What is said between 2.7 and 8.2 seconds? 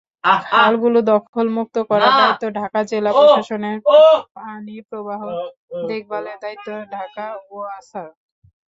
জেলা প্রশাসনের, পানিপ্রবাহ দেখভালের দায়িত্ব ঢাকা ওয়াসার।